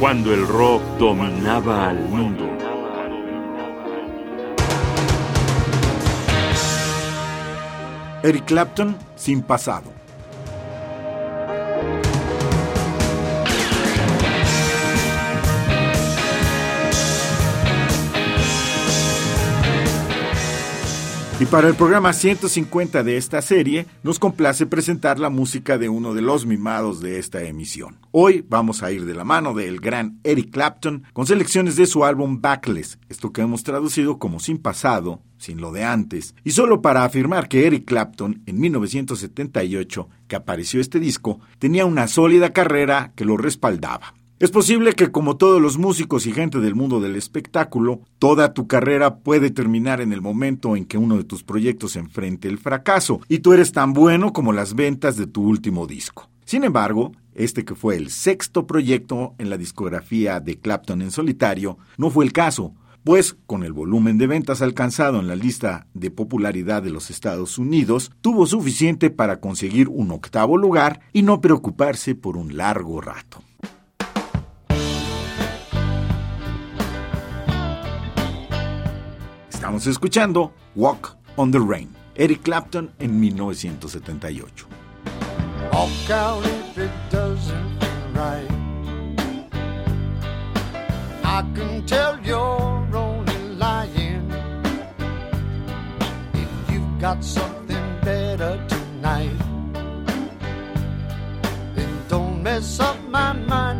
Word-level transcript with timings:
cuando 0.00 0.32
el 0.32 0.48
rock 0.48 0.82
dominaba 0.98 1.90
al 1.90 1.98
mundo. 2.08 2.48
Eric 8.22 8.46
Clapton 8.46 8.96
sin 9.14 9.42
pasado. 9.42 9.99
Y 21.40 21.46
para 21.46 21.68
el 21.68 21.74
programa 21.74 22.12
150 22.12 23.02
de 23.02 23.16
esta 23.16 23.40
serie, 23.40 23.86
nos 24.02 24.18
complace 24.18 24.66
presentar 24.66 25.18
la 25.18 25.30
música 25.30 25.78
de 25.78 25.88
uno 25.88 26.12
de 26.12 26.20
los 26.20 26.44
mimados 26.44 27.00
de 27.00 27.18
esta 27.18 27.42
emisión. 27.44 27.96
Hoy 28.10 28.44
vamos 28.46 28.82
a 28.82 28.92
ir 28.92 29.06
de 29.06 29.14
la 29.14 29.24
mano 29.24 29.54
del 29.54 29.80
gran 29.80 30.20
Eric 30.22 30.50
Clapton 30.50 31.04
con 31.14 31.26
selecciones 31.26 31.76
de 31.76 31.86
su 31.86 32.04
álbum 32.04 32.42
Backless, 32.42 32.98
esto 33.08 33.32
que 33.32 33.40
hemos 33.40 33.64
traducido 33.64 34.18
como 34.18 34.38
Sin 34.38 34.58
Pasado, 34.58 35.22
sin 35.38 35.62
lo 35.62 35.72
de 35.72 35.82
antes, 35.82 36.34
y 36.44 36.50
solo 36.50 36.82
para 36.82 37.04
afirmar 37.04 37.48
que 37.48 37.66
Eric 37.66 37.86
Clapton, 37.86 38.42
en 38.44 38.60
1978, 38.60 40.08
que 40.28 40.36
apareció 40.36 40.78
este 40.78 41.00
disco, 41.00 41.40
tenía 41.58 41.86
una 41.86 42.06
sólida 42.06 42.52
carrera 42.52 43.14
que 43.16 43.24
lo 43.24 43.38
respaldaba. 43.38 44.12
Es 44.40 44.50
posible 44.50 44.94
que 44.94 45.12
como 45.12 45.36
todos 45.36 45.60
los 45.60 45.76
músicos 45.76 46.24
y 46.24 46.32
gente 46.32 46.60
del 46.60 46.74
mundo 46.74 46.98
del 46.98 47.14
espectáculo, 47.14 48.00
toda 48.18 48.54
tu 48.54 48.66
carrera 48.66 49.16
puede 49.16 49.50
terminar 49.50 50.00
en 50.00 50.14
el 50.14 50.22
momento 50.22 50.76
en 50.76 50.86
que 50.86 50.96
uno 50.96 51.18
de 51.18 51.24
tus 51.24 51.42
proyectos 51.42 51.94
enfrente 51.94 52.48
el 52.48 52.56
fracaso 52.56 53.20
y 53.28 53.40
tú 53.40 53.52
eres 53.52 53.72
tan 53.72 53.92
bueno 53.92 54.32
como 54.32 54.54
las 54.54 54.74
ventas 54.74 55.18
de 55.18 55.26
tu 55.26 55.42
último 55.42 55.86
disco. 55.86 56.30
Sin 56.46 56.64
embargo, 56.64 57.12
este 57.34 57.66
que 57.66 57.74
fue 57.74 57.96
el 57.96 58.08
sexto 58.08 58.66
proyecto 58.66 59.34
en 59.36 59.50
la 59.50 59.58
discografía 59.58 60.40
de 60.40 60.58
Clapton 60.58 61.02
en 61.02 61.10
solitario, 61.10 61.76
no 61.98 62.08
fue 62.08 62.24
el 62.24 62.32
caso, 62.32 62.72
pues 63.04 63.36
con 63.44 63.62
el 63.62 63.74
volumen 63.74 64.16
de 64.16 64.26
ventas 64.26 64.62
alcanzado 64.62 65.20
en 65.20 65.28
la 65.28 65.36
lista 65.36 65.86
de 65.92 66.10
popularidad 66.10 66.82
de 66.82 66.88
los 66.88 67.10
Estados 67.10 67.58
Unidos, 67.58 68.10
tuvo 68.22 68.46
suficiente 68.46 69.10
para 69.10 69.38
conseguir 69.38 69.90
un 69.90 70.10
octavo 70.12 70.56
lugar 70.56 71.00
y 71.12 71.24
no 71.24 71.42
preocuparse 71.42 72.14
por 72.14 72.38
un 72.38 72.56
largo 72.56 73.02
rato. 73.02 73.42
Estamos 79.70 79.86
escuchando 79.86 80.52
Walk 80.74 81.16
on 81.36 81.52
the 81.52 81.60
Rain, 81.60 81.94
Eric 82.16 82.42
Clapton 82.42 82.90
en 82.98 83.20
1978. 83.20 84.66
Walk 85.72 86.10
out 86.10 86.44
if 86.44 86.76
it 86.76 86.90
doesn't 87.08 87.78
feel 87.78 88.12
right. 88.12 88.50
I 91.22 91.44
can 91.54 91.86
tell 91.86 92.18
you're 92.24 92.96
only 92.96 93.38
lying. 93.58 94.28
If 96.34 96.72
you've 96.72 97.00
got 97.00 97.22
something 97.22 98.00
better 98.02 98.60
tonight, 98.66 99.38
then 101.76 101.90
don't 102.08 102.42
mess 102.42 102.80
up 102.80 102.96
my 103.08 103.34
mind 103.34 103.79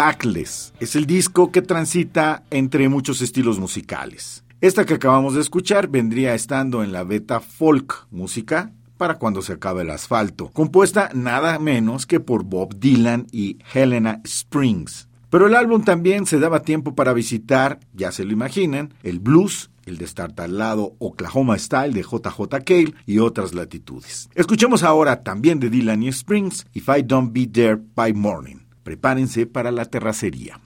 Backless. 0.00 0.72
Es 0.80 0.96
el 0.96 1.04
disco 1.04 1.52
que 1.52 1.60
transita 1.60 2.42
entre 2.50 2.88
muchos 2.88 3.20
estilos 3.20 3.58
musicales. 3.58 4.44
Esta 4.62 4.86
que 4.86 4.94
acabamos 4.94 5.34
de 5.34 5.42
escuchar 5.42 5.88
vendría 5.88 6.34
estando 6.34 6.82
en 6.82 6.90
la 6.90 7.04
beta 7.04 7.40
folk 7.40 8.06
música 8.10 8.72
para 8.96 9.18
cuando 9.18 9.42
se 9.42 9.52
acabe 9.52 9.82
el 9.82 9.90
asfalto, 9.90 10.48
compuesta 10.54 11.10
nada 11.12 11.58
menos 11.58 12.06
que 12.06 12.18
por 12.18 12.44
Bob 12.44 12.78
Dylan 12.78 13.26
y 13.30 13.58
Helena 13.74 14.22
Springs. 14.24 15.06
Pero 15.28 15.48
el 15.48 15.54
álbum 15.54 15.84
también 15.84 16.24
se 16.24 16.38
daba 16.38 16.62
tiempo 16.62 16.94
para 16.94 17.12
visitar, 17.12 17.78
ya 17.92 18.10
se 18.10 18.24
lo 18.24 18.32
imaginan, 18.32 18.94
el 19.02 19.20
blues, 19.20 19.70
el 19.84 19.98
destartalado 19.98 20.94
Oklahoma 20.98 21.58
Style 21.58 21.92
de 21.92 22.04
JJ 22.04 22.64
Cale 22.64 22.94
y 23.04 23.18
otras 23.18 23.52
latitudes. 23.52 24.30
Escuchemos 24.34 24.82
ahora 24.82 25.22
también 25.22 25.60
de 25.60 25.68
Dylan 25.68 26.02
y 26.04 26.08
Springs, 26.08 26.66
If 26.72 26.88
I 26.88 27.02
Don't 27.02 27.34
Be 27.34 27.46
There 27.46 27.76
by 27.94 28.14
Morning. 28.14 28.69
Prepárense 28.90 29.46
para 29.46 29.70
la 29.70 29.84
terracería. 29.84 30.58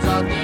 talking. 0.00 0.30
of 0.32 0.39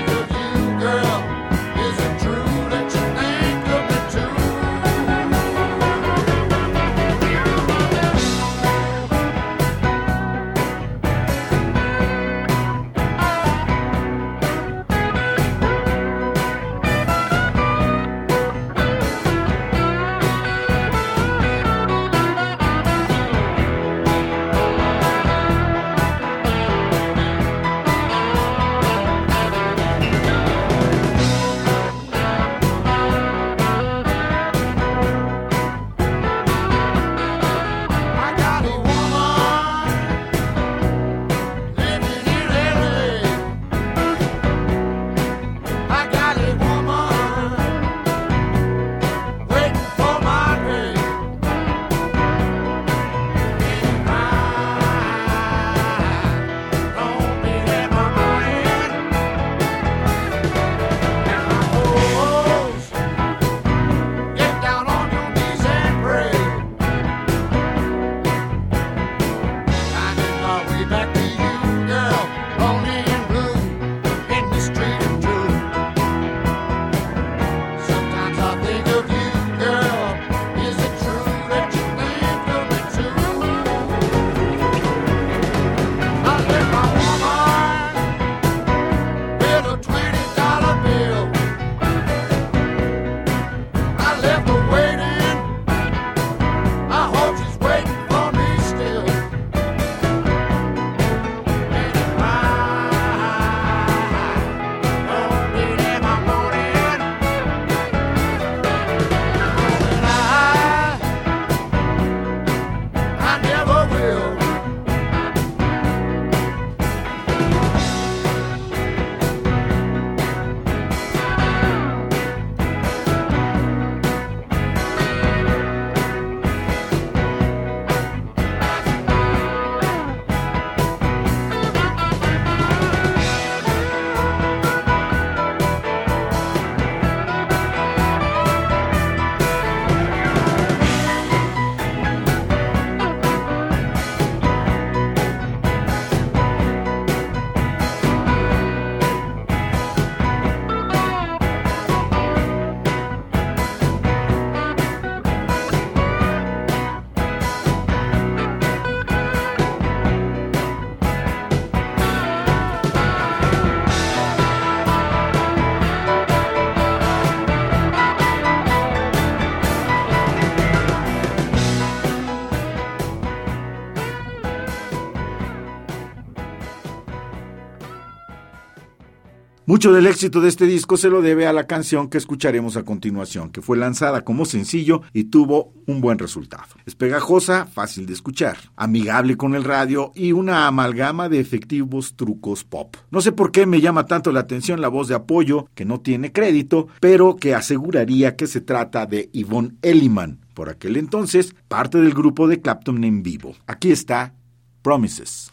Mucho 179.77 179.93
del 179.93 180.07
éxito 180.07 180.41
de 180.41 180.49
este 180.49 180.65
disco 180.65 180.97
se 180.97 181.11
lo 181.11 181.21
debe 181.21 181.47
a 181.47 181.53
la 181.53 181.67
canción 181.67 182.09
que 182.09 182.17
escucharemos 182.17 182.79
a 182.79 182.85
continuación, 182.85 183.51
que 183.51 183.61
fue 183.61 183.77
lanzada 183.77 184.23
como 184.23 184.47
sencillo 184.47 185.03
y 185.13 185.25
tuvo 185.25 185.75
un 185.85 186.01
buen 186.01 186.19
resultado. 186.19 186.65
Es 186.87 186.95
pegajosa, 186.95 187.67
fácil 187.67 188.07
de 188.07 188.15
escuchar, 188.15 188.57
amigable 188.75 189.37
con 189.37 189.55
el 189.55 189.65
radio 189.65 190.13
y 190.15 190.33
una 190.33 190.67
amalgama 190.67 191.29
de 191.29 191.41
efectivos 191.41 192.17
trucos 192.17 192.65
pop. 192.65 192.97
No 193.11 193.21
sé 193.21 193.33
por 193.33 193.53
qué 193.53 193.67
me 193.67 193.83
llama 193.83 194.07
tanto 194.07 194.33
la 194.33 194.41
atención 194.41 194.81
la 194.81 194.89
voz 194.89 195.09
de 195.09 195.15
apoyo, 195.15 195.69
que 195.75 195.85
no 195.85 196.01
tiene 196.01 196.33
crédito, 196.33 196.89
pero 196.99 197.37
que 197.37 197.55
aseguraría 197.55 198.35
que 198.35 198.47
se 198.47 198.63
trata 198.63 199.05
de 199.05 199.29
Yvonne 199.35 199.75
Elliman, 199.83 200.41
por 200.55 200.71
aquel 200.71 200.97
entonces 200.97 201.55
parte 201.69 202.01
del 202.01 202.15
grupo 202.15 202.49
de 202.49 202.63
Clapton 202.63 203.05
en 203.05 203.23
vivo. 203.23 203.55
Aquí 203.67 203.93
está 203.93 204.33
Promises. 204.81 205.53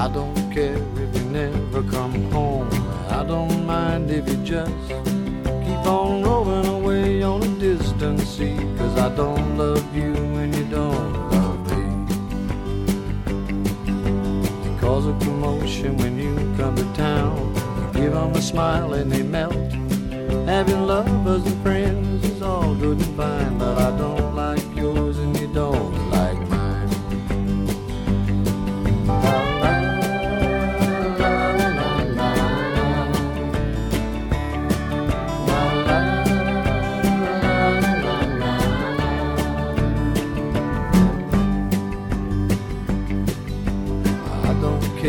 I 0.00 0.08
don't 0.08 0.50
care 0.50 0.78
if 0.96 1.14
you 1.14 1.24
never 1.24 1.82
come 1.82 2.30
home. 2.30 2.70
I 3.10 3.22
don't 3.22 3.66
mind 3.66 4.10
if 4.10 4.26
you 4.30 4.36
just 4.36 4.72
keep 4.88 5.84
on 5.86 6.22
rolling 6.22 6.66
away 6.66 7.22
on 7.22 7.42
a 7.42 7.58
distant 7.58 8.18
sea. 8.20 8.56
Cause 8.78 8.96
I 8.96 9.14
don't 9.14 9.58
love 9.58 9.84
you 9.94 10.14
and 10.14 10.56
you 10.56 10.64
don't 10.70 11.12
love 11.30 11.60
me. 11.70 11.84
You 14.64 14.78
cause 14.80 15.04
a 15.04 15.12
commotion 15.22 15.98
when 15.98 16.18
you 16.18 16.34
come 16.56 16.76
to 16.76 16.92
town. 16.94 17.54
You 17.76 18.00
give 18.00 18.12
them 18.14 18.32
a 18.32 18.40
smile 18.40 18.94
and 18.94 19.12
they 19.12 19.22
melt. 19.22 19.52
Having 20.48 20.86
lovers 20.86 21.44
and 21.44 21.62
friends 21.62 22.24
is 22.24 22.40
all 22.40 22.74
good 22.74 22.96
and 22.96 23.16
fine, 23.18 23.58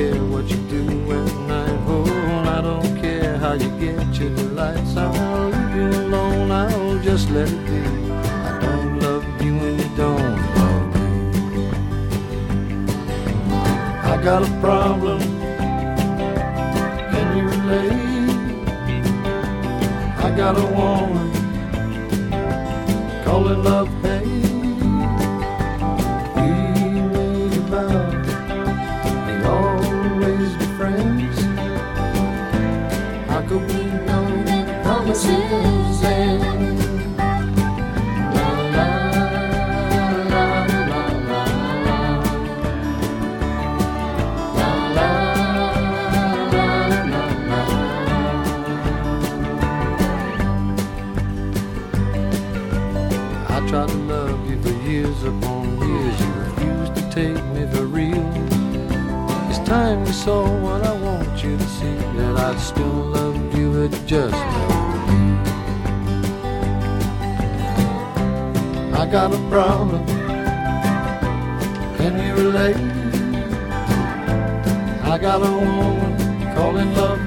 care 0.02 0.24
what 0.34 0.46
you 0.50 0.58
do 0.76 0.84
at 1.18 1.34
night. 1.52 1.80
Oh, 1.86 2.04
I 2.58 2.60
don't 2.62 2.92
care 3.00 3.38
how 3.38 3.54
you 3.54 3.70
get 3.80 4.20
your 4.20 4.34
delights. 4.36 4.98
I'll 4.98 5.50
leave 5.50 5.76
you 5.76 5.90
alone. 6.02 6.50
I'll 6.52 6.98
just 7.00 7.30
let 7.30 7.48
it 7.48 7.64
be. 7.68 7.82
I 8.50 8.60
don't 8.64 9.00
love 9.00 9.24
you 9.46 9.54
and 9.68 9.80
you 9.82 9.90
don't 10.04 10.38
love 10.58 10.88
me. 10.96 11.12
I 14.12 14.14
got 14.24 14.42
a 14.50 14.52
problem. 14.66 15.20
Can 17.12 17.28
you 17.38 17.44
relate? 17.54 18.40
I 20.26 20.28
got 20.42 20.54
a 20.66 20.68
woman. 20.80 21.30
Call 23.24 23.44
it 23.54 23.60
tried 53.72 53.88
to 53.88 53.96
love 54.00 54.50
you 54.50 54.62
for 54.62 54.90
years 54.90 55.24
upon 55.24 55.80
years. 55.88 56.20
You 56.20 56.32
refused 56.44 56.94
to 56.94 57.10
take 57.10 57.42
me 57.56 57.66
for 57.74 57.86
real. 57.86 58.28
It's 59.50 59.60
time 59.60 60.06
you 60.06 60.12
saw 60.12 60.44
what 60.60 60.86
I 60.86 60.92
want 60.92 61.42
you 61.42 61.56
to 61.58 61.68
see 61.80 61.96
that 62.18 62.36
I 62.36 62.58
still 62.58 62.86
love 62.86 63.58
you. 63.58 63.84
It 63.84 63.94
just. 64.06 64.36
I 68.94 69.08
got 69.10 69.34
a 69.34 69.40
problem. 69.50 70.06
Can 71.96 72.14
you 72.26 72.34
relate? 72.44 72.76
I 75.14 75.18
got 75.18 75.40
a 75.48 75.50
woman 75.50 76.56
calling 76.56 76.94
love 76.94 77.21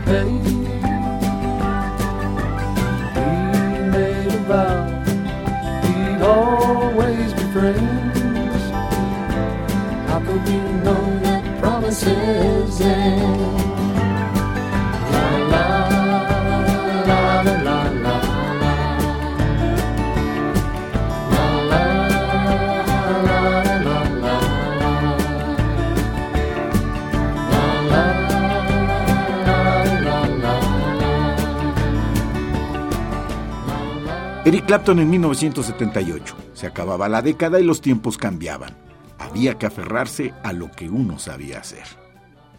Eric 34.47 34.67
Clapton 34.67 34.99
en 34.99 35.09
1978. 35.09 36.37
Se 36.53 36.67
acababa 36.67 37.09
la 37.09 37.23
década 37.23 37.61
y 37.61 37.65
los 37.65 37.81
tiempos 37.81 38.19
cambiaban. 38.19 38.77
Había 39.19 39.55
que 39.55 39.65
aferrarse 39.65 40.35
a 40.43 40.53
lo 40.53 40.71
que 40.71 40.91
uno 40.91 41.19
sabía 41.19 41.61
hacer. 41.61 41.85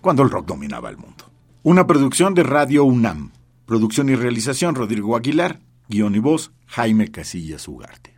Cuando 0.02 0.24
el 0.24 0.32
rock 0.32 0.48
dominaba 0.48 0.90
el 0.90 0.98
mundo. 0.98 1.26
Una 1.62 1.86
producción 1.86 2.34
de 2.34 2.42
Radio 2.42 2.86
UNAM. 2.86 3.34
Producción 3.68 4.10
y 4.10 4.16
realización 4.16 4.74
Rodrigo 4.74 5.16
Aguilar. 5.16 5.60
Guión 5.88 6.16
y 6.16 6.20
voz 6.20 6.52
Jaime 6.66 7.12
Casillas 7.12 7.68
Ugarte. 7.68 8.15